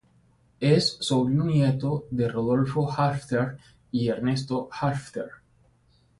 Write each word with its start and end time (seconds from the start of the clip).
Es 0.61 0.87
sobrino-nieto 1.07 2.07
de 2.09 2.27
Rodolfo 2.27 2.87
Halffter 2.97 3.59
y 3.91 4.07
Ernesto 4.09 4.67
Halffter. 4.71 5.29